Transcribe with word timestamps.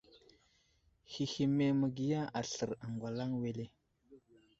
Həhme 1.15 1.67
məgiya 1.81 2.21
aslər 2.39 2.73
agwalaŋ 2.87 3.31
wele? 3.41 3.65